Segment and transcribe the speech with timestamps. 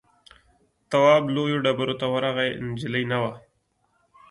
[0.89, 3.31] تواب لویو ډبرو ته ورغی نجلۍ نه وه.